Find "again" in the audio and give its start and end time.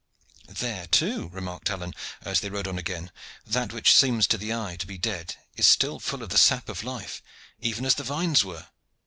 2.79-3.11